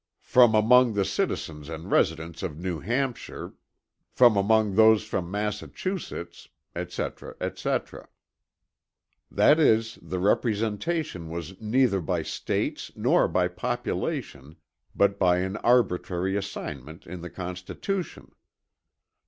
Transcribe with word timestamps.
"From 0.23 0.55
among 0.55 0.93
the 0.93 1.05
citizens 1.05 1.69
and 1.69 1.91
residents 1.91 2.41
of 2.41 2.57
New 2.57 2.79
Hampshire" 2.79 3.53
"from 4.09 4.35
among 4.35 4.73
those 4.73 5.03
from 5.03 5.29
Massachusetts" 5.29 6.49
etc., 6.75 7.35
etc. 7.39 8.09
That 9.29 9.59
is 9.59 9.99
the 10.01 10.17
representation 10.17 11.29
was 11.29 11.61
neither 11.61 12.01
by 12.01 12.23
States 12.23 12.91
nor 12.95 13.27
by 13.27 13.47
population 13.47 14.55
but 14.95 15.19
by 15.19 15.37
an 15.37 15.57
arbitrary 15.57 16.35
assignment 16.35 17.05
in 17.05 17.21
the 17.21 17.29
Constitution. 17.29 18.31